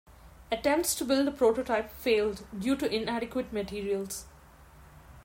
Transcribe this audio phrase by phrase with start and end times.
[0.51, 4.25] Attempts to build a prototype failed due to inadequate materials.